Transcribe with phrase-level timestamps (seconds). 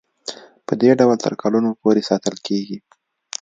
[0.67, 2.77] پدې ډول تر کلونو پورې ساتل کیږي.